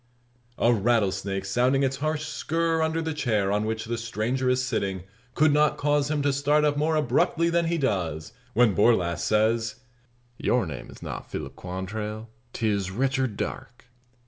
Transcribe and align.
A 0.57 0.73
rattlesnake 0.73 1.45
sounding 1.45 1.83
its 1.83 1.97
harsh 1.97 2.25
"skirr" 2.25 2.81
under 2.81 3.03
the 3.03 3.13
chair 3.13 3.51
on 3.51 3.65
which 3.65 3.85
the 3.85 3.99
stranger 3.99 4.49
is 4.49 4.65
sitting 4.65 5.03
could 5.35 5.53
not 5.53 5.77
cause 5.77 6.09
him 6.09 6.23
to 6.23 6.33
start 6.33 6.65
up 6.65 6.75
more 6.75 6.95
abruptly 6.95 7.51
than 7.51 7.65
he 7.65 7.77
does, 7.77 8.33
when 8.55 8.73
Borlasse 8.73 9.23
says: 9.23 9.75
"Your 10.39 10.65
name 10.65 10.89
is 10.89 11.03
not 11.03 11.29
Philip 11.29 11.55
Quantrell: 11.55 12.29
'tis 12.51 12.89
Richard 12.89 13.37
Darke!" 13.37 13.85